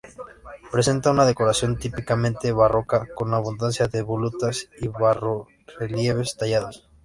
Presenta 0.71 1.11
una 1.11 1.25
decoración 1.27 1.77
típicamente 1.77 2.51
barroca, 2.51 3.05
con 3.13 3.35
abundancia 3.35 3.87
de 3.87 4.01
volutas 4.01 4.67
y 4.79 4.87
bajorrelieves 4.87 6.37
tallados. 6.37 6.89